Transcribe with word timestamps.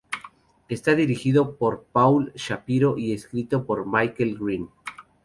Está 0.67 0.95
dirigido 0.95 1.57
por 1.57 1.83
Paul 1.91 2.31
Shapiro 2.33 2.97
y 2.97 3.13
escrito 3.13 3.67
por 3.67 3.85
Michael 3.85 4.35
Green. 4.39 4.67